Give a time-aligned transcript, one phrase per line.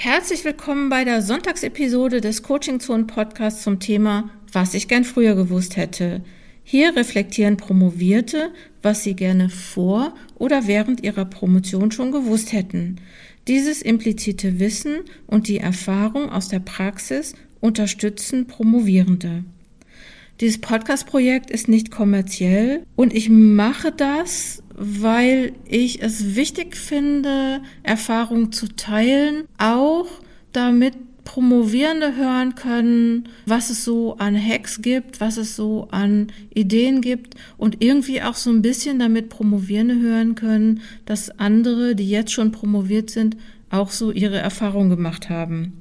[0.00, 5.34] Herzlich willkommen bei der Sonntagsepisode des Coaching Zone Podcasts zum Thema Was ich gern früher
[5.34, 6.22] gewusst hätte.
[6.62, 13.00] Hier reflektieren Promovierte, was sie gerne vor oder während ihrer Promotion schon gewusst hätten.
[13.48, 19.42] Dieses implizite Wissen und die Erfahrung aus der Praxis unterstützen Promovierende.
[20.40, 28.52] Dieses Podcast-Projekt ist nicht kommerziell und ich mache das, weil ich es wichtig finde, Erfahrungen
[28.52, 30.06] zu teilen, auch
[30.52, 30.94] damit
[31.24, 37.34] Promovierende hören können, was es so an Hacks gibt, was es so an Ideen gibt
[37.58, 42.50] und irgendwie auch so ein bisschen damit Promovierende hören können, dass andere, die jetzt schon
[42.50, 43.36] promoviert sind,
[43.68, 45.74] auch so ihre Erfahrungen gemacht haben.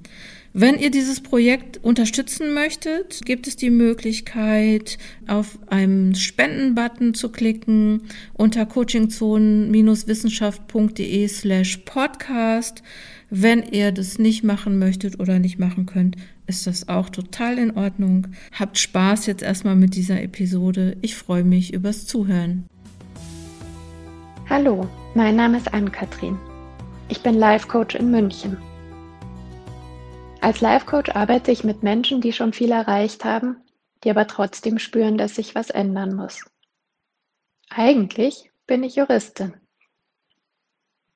[0.60, 8.02] Wenn ihr dieses Projekt unterstützen möchtet, gibt es die Möglichkeit, auf einen Spenden-Button zu klicken
[8.34, 12.82] unter coachingzonen-wissenschaft.de slash podcast.
[13.30, 16.16] Wenn ihr das nicht machen möchtet oder nicht machen könnt,
[16.48, 18.26] ist das auch total in Ordnung.
[18.52, 20.98] Habt Spaß jetzt erstmal mit dieser Episode.
[21.04, 22.66] Ich freue mich übers Zuhören.
[24.50, 26.36] Hallo, mein Name ist Ann-Kathrin.
[27.10, 28.58] Ich bin Life Coach in München.
[30.42, 33.64] Als Life Coach arbeite ich mit Menschen, die schon viel erreicht haben,
[34.04, 36.46] die aber trotzdem spüren, dass sich was ändern muss.
[37.70, 39.56] Eigentlich bin ich Juristin.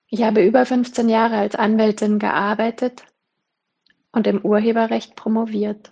[0.07, 3.05] Ich habe über 15 Jahre als Anwältin gearbeitet
[4.11, 5.89] und im Urheberrecht promoviert.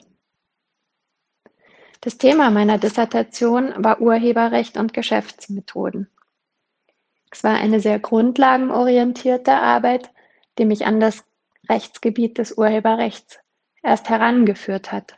[2.02, 6.10] Das Thema meiner Dissertation war Urheberrecht und Geschäftsmethoden.
[7.32, 10.10] Es war eine sehr grundlagenorientierte Arbeit,
[10.58, 11.24] die mich an das
[11.70, 13.40] Rechtsgebiet des Urheberrechts
[13.84, 15.16] erst herangeführt hat.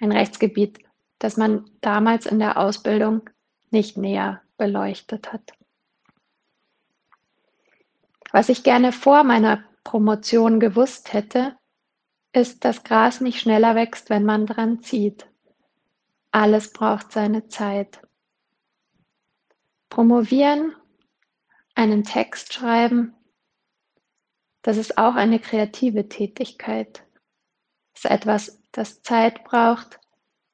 [0.00, 0.80] Ein Rechtsgebiet,
[1.18, 3.28] das man damals in der Ausbildung
[3.70, 5.52] nicht näher beleuchtet hat.
[8.32, 11.56] Was ich gerne vor meiner Promotion gewusst hätte,
[12.32, 15.28] ist, dass Gras nicht schneller wächst, wenn man dran zieht.
[16.32, 18.00] Alles braucht seine Zeit.
[19.88, 20.74] Promovieren,
[21.76, 23.14] einen Text schreiben,
[24.64, 27.04] das ist auch eine kreative Tätigkeit.
[27.94, 30.00] Es ist etwas, das Zeit braucht.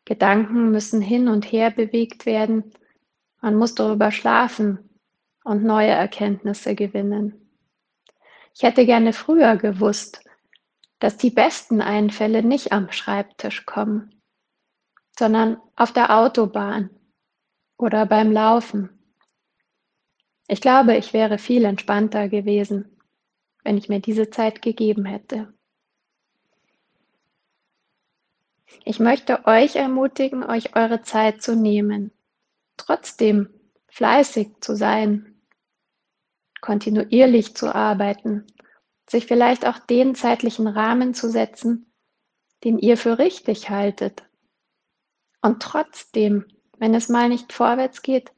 [0.04, 2.74] Gedanken müssen hin und her bewegt werden.
[3.40, 4.90] Man muss darüber schlafen
[5.44, 7.52] und neue Erkenntnisse gewinnen.
[8.52, 10.24] Ich hätte gerne früher gewusst,
[10.98, 14.20] dass die besten Einfälle nicht am Schreibtisch kommen,
[15.16, 16.90] sondern auf der Autobahn
[17.78, 18.90] oder beim Laufen.
[20.48, 22.96] Ich glaube, ich wäre viel entspannter gewesen
[23.64, 25.52] wenn ich mir diese Zeit gegeben hätte.
[28.84, 32.12] Ich möchte euch ermutigen, euch eure Zeit zu nehmen,
[32.76, 33.50] trotzdem
[33.88, 35.40] fleißig zu sein,
[36.60, 38.46] kontinuierlich zu arbeiten,
[39.08, 41.92] sich vielleicht auch den zeitlichen Rahmen zu setzen,
[42.64, 44.22] den ihr für richtig haltet.
[45.42, 46.46] Und trotzdem,
[46.78, 48.32] wenn es mal nicht vorwärts geht,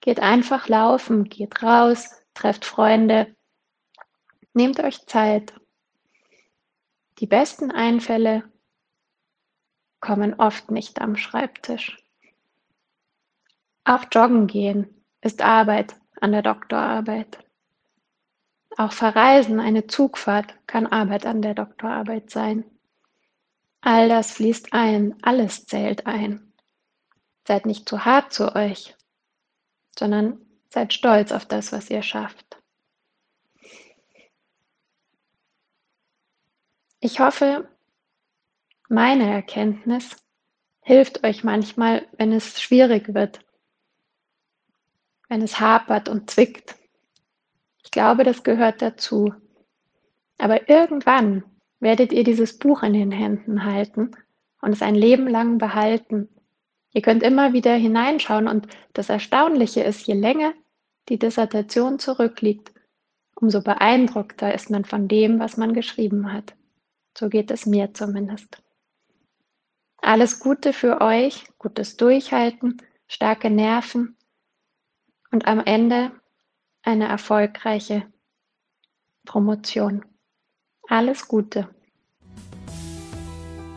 [0.00, 3.36] geht einfach laufen, geht raus, trefft Freunde,
[4.58, 5.52] Nehmt euch Zeit.
[7.20, 8.42] Die besten Einfälle
[10.00, 11.96] kommen oft nicht am Schreibtisch.
[13.84, 17.38] Auch joggen gehen ist Arbeit an der Doktorarbeit.
[18.76, 22.64] Auch Verreisen, eine Zugfahrt kann Arbeit an der Doktorarbeit sein.
[23.80, 26.52] All das fließt ein, alles zählt ein.
[27.46, 28.96] Seid nicht zu hart zu euch,
[29.96, 32.47] sondern seid stolz auf das, was ihr schafft.
[37.00, 37.68] Ich hoffe,
[38.88, 40.16] meine Erkenntnis
[40.80, 43.38] hilft euch manchmal, wenn es schwierig wird,
[45.28, 46.74] wenn es hapert und zwickt.
[47.84, 49.32] Ich glaube, das gehört dazu.
[50.38, 51.44] Aber irgendwann
[51.78, 54.10] werdet ihr dieses Buch in den Händen halten
[54.60, 56.28] und es ein Leben lang behalten.
[56.92, 60.52] Ihr könnt immer wieder hineinschauen und das Erstaunliche ist, je länger
[61.08, 62.72] die Dissertation zurückliegt,
[63.36, 66.57] umso beeindruckter ist man von dem, was man geschrieben hat.
[67.18, 68.62] So geht es mir zumindest.
[69.96, 74.16] Alles Gute für euch, gutes Durchhalten, starke Nerven
[75.32, 76.12] und am Ende
[76.82, 78.06] eine erfolgreiche
[79.24, 80.04] Promotion.
[80.86, 81.68] Alles Gute.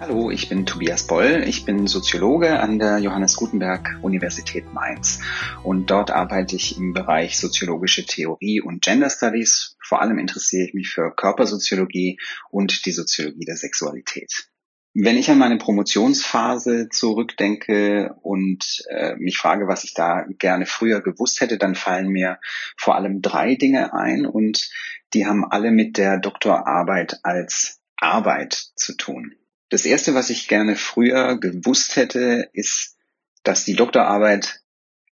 [0.02, 1.44] Hallo, ich bin Tobias Boll.
[1.46, 5.20] Ich bin Soziologe an der Johannes Gutenberg Universität Mainz
[5.62, 10.74] und dort arbeite ich im Bereich soziologische Theorie und Gender Studies vor allem interessiere ich
[10.74, 12.20] mich für Körpersoziologie
[12.50, 14.50] und die Soziologie der Sexualität.
[14.96, 21.02] Wenn ich an meine Promotionsphase zurückdenke und äh, mich frage, was ich da gerne früher
[21.02, 22.40] gewusst hätte, dann fallen mir
[22.76, 24.68] vor allem drei Dinge ein und
[25.14, 29.36] die haben alle mit der Doktorarbeit als Arbeit zu tun.
[29.72, 32.98] Das erste, was ich gerne früher gewusst hätte, ist,
[33.44, 34.62] dass die Doktorarbeit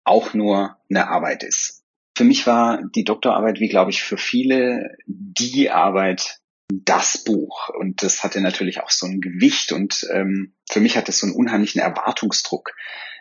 [0.03, 1.83] auch nur eine Arbeit ist.
[2.15, 7.69] Für mich war die Doktorarbeit, wie glaube ich für viele, die Arbeit, das Buch.
[7.69, 11.25] Und das hatte natürlich auch so ein Gewicht und ähm, für mich hat das so
[11.25, 12.75] einen unheimlichen Erwartungsdruck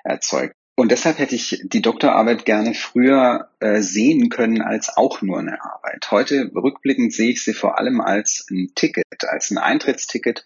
[0.05, 0.55] erzeugt.
[0.75, 5.63] Und deshalb hätte ich die Doktorarbeit gerne früher äh, sehen können als auch nur eine
[5.65, 6.11] Arbeit.
[6.11, 10.45] Heute rückblickend sehe ich sie vor allem als ein Ticket, als ein Eintrittsticket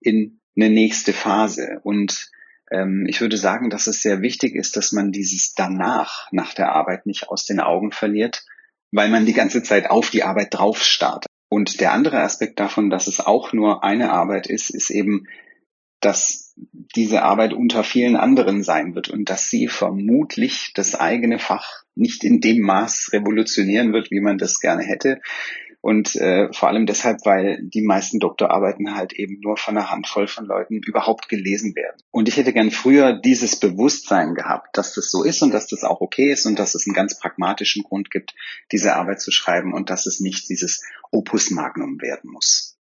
[0.00, 1.80] in eine nächste Phase.
[1.82, 2.30] Und
[2.70, 6.72] ähm, ich würde sagen, dass es sehr wichtig ist, dass man dieses danach, nach der
[6.72, 8.44] Arbeit nicht aus den Augen verliert,
[8.92, 11.30] weil man die ganze Zeit auf die Arbeit drauf startet.
[11.48, 15.26] Und der andere Aspekt davon, dass es auch nur eine Arbeit ist, ist eben,
[16.00, 21.84] dass diese Arbeit unter vielen anderen sein wird und dass sie vermutlich das eigene Fach
[21.94, 25.20] nicht in dem Maß revolutionieren wird, wie man das gerne hätte.
[25.86, 30.26] Und äh, vor allem deshalb, weil die meisten Doktorarbeiten halt eben nur von einer Handvoll
[30.26, 32.02] von Leuten überhaupt gelesen werden.
[32.10, 35.84] Und ich hätte gern früher dieses Bewusstsein gehabt, dass das so ist und dass das
[35.84, 38.34] auch okay ist und dass es einen ganz pragmatischen Grund gibt,
[38.72, 42.76] diese Arbeit zu schreiben und dass es nicht dieses Opus Magnum werden muss.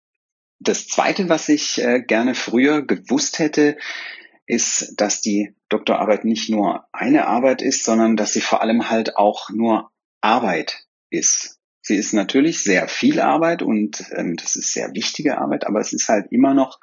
[0.61, 3.75] Das Zweite, was ich äh, gerne früher gewusst hätte,
[4.45, 9.17] ist, dass die Doktorarbeit nicht nur eine Arbeit ist, sondern dass sie vor allem halt
[9.17, 9.91] auch nur
[10.21, 11.59] Arbeit ist.
[11.85, 15.91] Sie ist natürlich sehr viel Arbeit und ähm, das ist sehr wichtige Arbeit, aber es
[15.91, 16.79] ist halt immer noch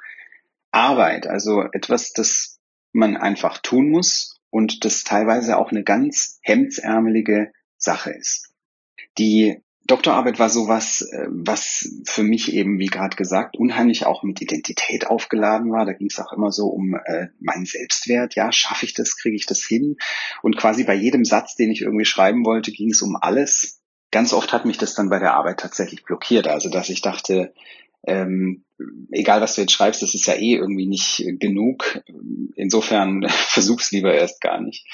[0.69, 2.59] Arbeit, also etwas, das
[2.93, 8.53] man einfach tun muss und das teilweise auch eine ganz hemdsärmelige Sache ist.
[9.17, 9.57] Die
[9.87, 15.07] Doktorarbeit war sowas, äh, was für mich eben, wie gerade gesagt, unheimlich auch mit Identität
[15.07, 15.85] aufgeladen war.
[15.85, 18.35] Da ging es auch immer so um äh, meinen Selbstwert.
[18.35, 19.97] Ja, schaffe ich das, kriege ich das hin?
[20.43, 23.80] Und quasi bei jedem Satz, den ich irgendwie schreiben wollte, ging es um alles
[24.11, 26.47] ganz oft hat mich das dann bei der Arbeit tatsächlich blockiert.
[26.47, 27.53] Also dass ich dachte,
[28.05, 28.63] ähm,
[29.11, 32.01] egal was du jetzt schreibst, das ist ja eh irgendwie nicht genug.
[32.55, 34.85] Insofern versuch's lieber erst gar nicht.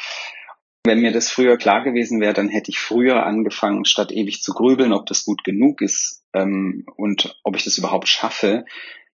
[0.84, 4.54] Wenn mir das früher klar gewesen wäre, dann hätte ich früher angefangen, statt ewig zu
[4.54, 8.64] grübeln, ob das gut genug ist ähm, und ob ich das überhaupt schaffe,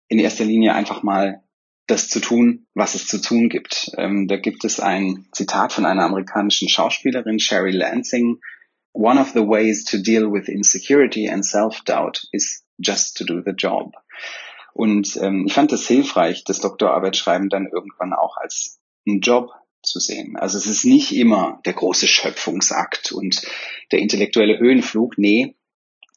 [0.09, 1.43] in erster Linie einfach mal
[1.87, 3.91] das zu tun, was es zu tun gibt.
[3.97, 8.41] Ähm, da gibt es ein Zitat von einer amerikanischen Schauspielerin, Sherry Lansing,
[8.93, 13.53] one of the ways to deal with insecurity and self-doubt is just to do the
[13.53, 13.95] job.
[14.75, 19.51] Und ähm, ich fand es hilfreich, das Doktorarbeitsschreiben dann irgendwann auch als einen Job
[19.83, 20.37] zu sehen.
[20.37, 23.43] Also es ist nicht immer der große Schöpfungsakt und
[23.91, 25.19] der intellektuelle Höhenflug.
[25.19, 25.57] Nee,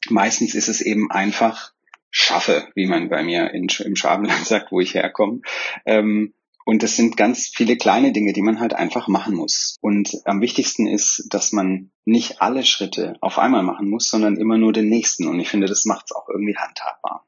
[0.08, 1.72] meistens ist es eben einfach
[2.10, 5.40] schaffe, wie man bei mir in, im Schwabenland sagt, wo ich herkomme.
[5.84, 6.32] Ähm,
[6.66, 9.76] und es sind ganz viele kleine Dinge, die man halt einfach machen muss.
[9.80, 14.58] Und am wichtigsten ist, dass man nicht alle Schritte auf einmal machen muss, sondern immer
[14.58, 15.28] nur den nächsten.
[15.28, 17.24] Und ich finde, das macht es auch irgendwie handhabbar.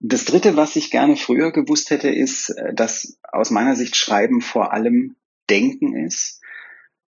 [0.00, 4.40] Das Dritte, was ich gerne früher gewusst hätte, ist, äh, dass aus meiner Sicht Schreiben
[4.40, 5.16] vor allem
[5.50, 6.40] Denken ist.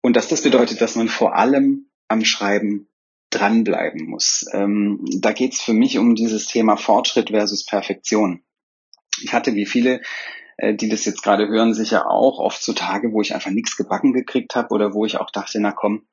[0.02, 2.88] Und dass das bedeutet, dass man vor allem am Schreiben
[3.30, 4.48] dranbleiben muss.
[4.54, 8.42] Ähm, da geht es für mich um dieses Thema Fortschritt versus Perfektion.
[9.22, 10.02] Ich hatte wie viele
[10.64, 13.76] äh, die das jetzt gerade hören, sicher auch oft so Tage, wo ich einfach nichts
[13.76, 16.04] gebacken gekriegt habe oder wo ich auch dachte, na komm,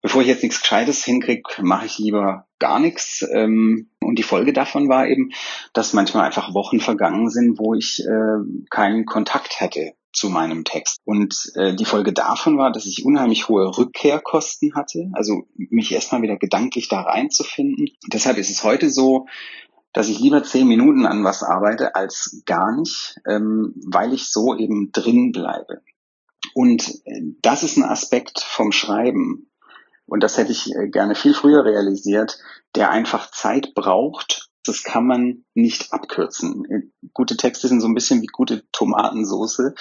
[0.00, 3.26] bevor ich jetzt nichts Gescheites hinkriege, mache ich lieber gar nichts.
[3.32, 5.30] Ähm, und die Folge davon war eben,
[5.72, 11.00] dass manchmal einfach Wochen vergangen sind, wo ich äh, keinen Kontakt hätte zu meinem Text.
[11.04, 16.22] Und äh, die Folge davon war, dass ich unheimlich hohe Rückkehrkosten hatte, also mich erstmal
[16.22, 17.88] wieder gedanklich da reinzufinden.
[18.12, 19.26] Deshalb ist es heute so,
[19.94, 24.54] dass ich lieber zehn Minuten an was arbeite als gar nicht, ähm, weil ich so
[24.54, 25.80] eben drin bleibe.
[26.52, 29.50] Und äh, das ist ein Aspekt vom Schreiben.
[30.04, 32.38] Und das hätte ich äh, gerne viel früher realisiert,
[32.74, 34.50] der einfach Zeit braucht.
[34.66, 36.64] Das kann man nicht abkürzen.
[36.66, 39.74] Äh, gute Texte sind so ein bisschen wie gute Tomatensoße.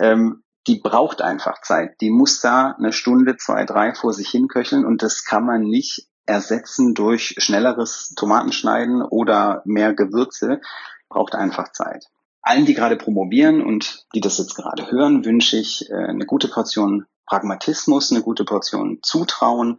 [0.00, 2.00] Ähm, die braucht einfach Zeit.
[2.00, 6.08] Die muss da eine Stunde, zwei, drei vor sich hinköcheln und das kann man nicht
[6.26, 10.60] ersetzen durch schnelleres Tomatenschneiden oder mehr Gewürze,
[11.08, 12.06] braucht einfach Zeit.
[12.40, 16.48] Allen, die gerade promovieren und die das jetzt gerade hören, wünsche ich äh, eine gute
[16.48, 19.78] Portion Pragmatismus, eine gute Portion Zutrauen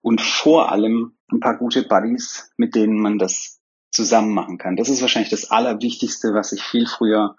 [0.00, 3.60] und vor allem ein paar gute Buddies, mit denen man das
[3.90, 4.76] zusammen machen kann.
[4.76, 7.36] Das ist wahrscheinlich das Allerwichtigste, was ich viel früher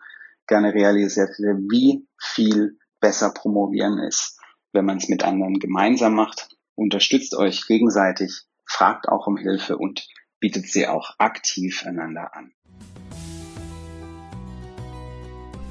[0.48, 4.40] gerne realisiert hätte, wie viel besser promovieren ist,
[4.72, 10.08] wenn man es mit anderen gemeinsam macht unterstützt euch gegenseitig, fragt auch um Hilfe und
[10.40, 12.54] bietet sie auch aktiv einander an.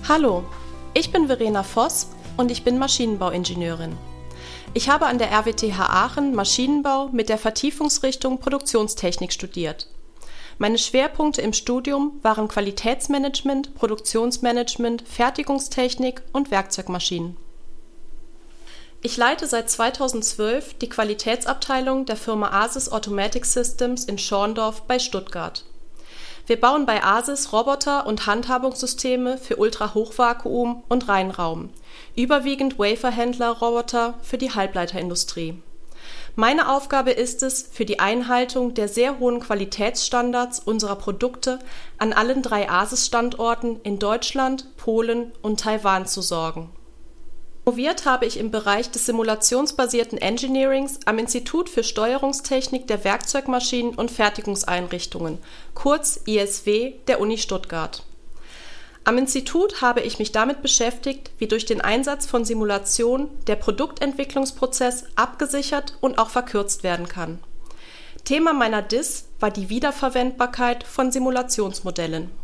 [0.08, 0.44] Hallo,
[0.94, 3.96] ich bin Verena Voss und ich bin Maschinenbauingenieurin.
[4.74, 9.88] Ich habe an der RWTH Aachen Maschinenbau mit der Vertiefungsrichtung Produktionstechnik studiert.
[10.58, 17.36] Meine Schwerpunkte im Studium waren Qualitätsmanagement, Produktionsmanagement, Fertigungstechnik und Werkzeugmaschinen.
[19.04, 25.64] Ich leite seit 2012 die Qualitätsabteilung der Firma Asis Automatic Systems in Schorndorf bei Stuttgart.
[26.46, 31.70] Wir bauen bei Asis Roboter und Handhabungssysteme für Ultrahochvakuum und Reinraum,
[32.14, 35.60] überwiegend Waferhändler-Roboter für die Halbleiterindustrie.
[36.36, 41.58] Meine Aufgabe ist es, für die Einhaltung der sehr hohen Qualitätsstandards unserer Produkte
[41.98, 46.70] an allen drei ASIS-Standorten in Deutschland, Polen und Taiwan zu sorgen
[47.64, 54.10] Promoviert habe ich im Bereich des simulationsbasierten Engineerings am Institut für Steuerungstechnik der Werkzeugmaschinen und
[54.10, 55.38] Fertigungseinrichtungen,
[55.72, 58.02] kurz ISW der Uni Stuttgart.
[59.04, 65.04] Am Institut habe ich mich damit beschäftigt, wie durch den Einsatz von Simulation der Produktentwicklungsprozess
[65.14, 67.38] abgesichert und auch verkürzt werden kann.
[68.24, 72.41] Thema meiner DIS war die Wiederverwendbarkeit von Simulationsmodellen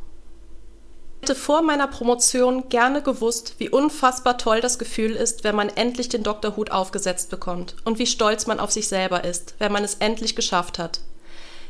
[1.21, 6.09] hätte vor meiner Promotion gerne gewusst, wie unfassbar toll das Gefühl ist, wenn man endlich
[6.09, 9.95] den Doktorhut aufgesetzt bekommt und wie stolz man auf sich selber ist, wenn man es
[9.97, 11.01] endlich geschafft hat.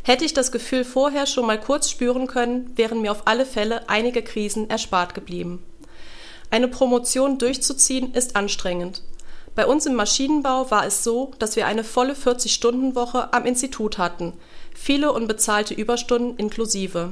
[0.02, 3.88] Hätte ich das Gefühl vorher schon mal kurz spüren können, wären mir auf alle Fälle
[3.88, 5.62] einige Krisen erspart geblieben.
[6.50, 9.02] Eine Promotion durchzuziehen ist anstrengend.
[9.54, 14.34] Bei uns im Maschinenbau war es so, dass wir eine volle 40-Stunden-Woche am Institut hatten,
[14.72, 17.10] viele unbezahlte Überstunden inklusive.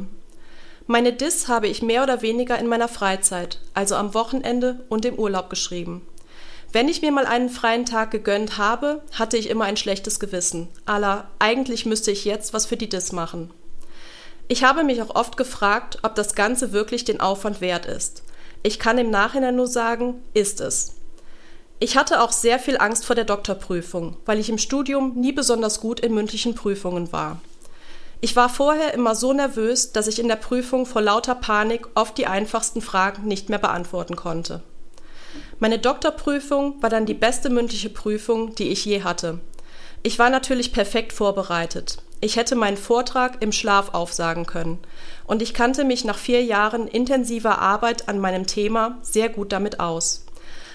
[0.88, 5.18] Meine Diss habe ich mehr oder weniger in meiner Freizeit, also am Wochenende und im
[5.18, 6.06] Urlaub geschrieben.
[6.72, 10.68] Wenn ich mir mal einen freien Tag gegönnt habe, hatte ich immer ein schlechtes Gewissen.
[10.84, 13.50] Alla, eigentlich müsste ich jetzt was für die Diss machen.
[14.46, 18.22] Ich habe mich auch oft gefragt, ob das Ganze wirklich den Aufwand wert ist.
[18.62, 20.94] Ich kann im Nachhinein nur sagen, ist es.
[21.80, 25.80] Ich hatte auch sehr viel Angst vor der Doktorprüfung, weil ich im Studium nie besonders
[25.80, 27.40] gut in mündlichen Prüfungen war.
[28.20, 32.16] Ich war vorher immer so nervös, dass ich in der Prüfung vor lauter Panik oft
[32.16, 34.62] die einfachsten Fragen nicht mehr beantworten konnte.
[35.58, 39.40] Meine Doktorprüfung war dann die beste mündliche Prüfung, die ich je hatte.
[40.02, 41.98] Ich war natürlich perfekt vorbereitet.
[42.20, 44.78] Ich hätte meinen Vortrag im Schlaf aufsagen können.
[45.26, 49.80] Und ich kannte mich nach vier Jahren intensiver Arbeit an meinem Thema sehr gut damit
[49.80, 50.24] aus.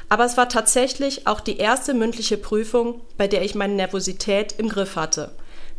[0.09, 4.69] Aber es war tatsächlich auch die erste mündliche Prüfung, bei der ich meine Nervosität im
[4.69, 5.31] Griff hatte.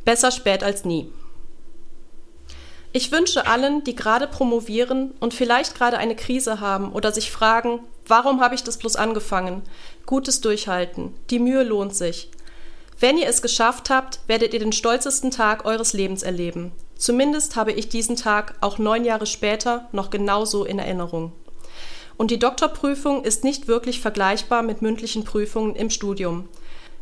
[0.05, 1.13] Besser spät als nie.
[2.95, 7.81] Ich wünsche allen, die gerade promovieren und vielleicht gerade eine Krise haben oder sich fragen,
[8.07, 9.63] warum habe ich das bloß angefangen?
[10.05, 11.15] Gutes Durchhalten.
[11.31, 12.31] Die Mühe lohnt sich.
[13.01, 16.73] Wenn ihr es geschafft habt, werdet ihr den stolzesten Tag eures Lebens erleben.
[16.97, 21.33] Zumindest habe ich diesen Tag auch neun Jahre später noch genauso in Erinnerung.
[22.19, 26.49] Und die Doktorprüfung ist nicht wirklich vergleichbar mit mündlichen Prüfungen im Studium.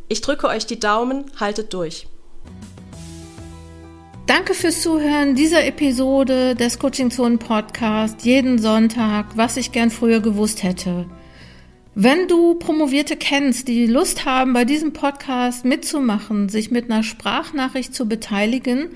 [0.09, 2.07] Ich drücke euch die Daumen, haltet durch.
[4.27, 10.21] Danke fürs Zuhören dieser Episode des Coaching Zone Podcast jeden Sonntag, was ich gern früher
[10.21, 11.07] gewusst hätte.
[11.97, 17.95] Wenn du Promovierte kennst, die Lust haben, bei diesem Podcast mitzumachen, sich mit einer Sprachnachricht
[17.95, 18.91] zu beteiligen,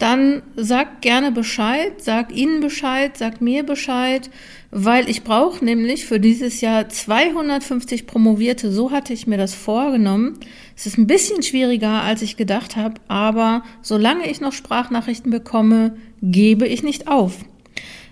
[0.00, 4.30] dann sag gerne Bescheid, sag ihnen Bescheid, sag mir Bescheid,
[4.70, 8.72] weil ich brauche nämlich für dieses Jahr 250 Promovierte.
[8.72, 10.38] So hatte ich mir das vorgenommen.
[10.74, 15.98] Es ist ein bisschen schwieriger, als ich gedacht habe, aber solange ich noch Sprachnachrichten bekomme,
[16.22, 17.36] gebe ich nicht auf.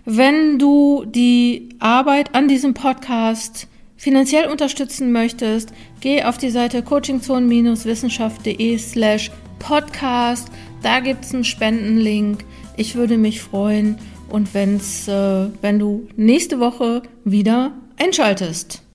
[0.05, 3.67] Wenn du die Arbeit an diesem Podcast
[3.97, 10.49] finanziell unterstützen möchtest, geh auf die Seite coachingzone-wissenschaft.de slash podcast
[10.83, 12.45] da gibt es einen Spendenlink.
[12.77, 18.83] Ich würde mich freuen und wenn's, äh, wenn du nächste Woche wieder einschaltest.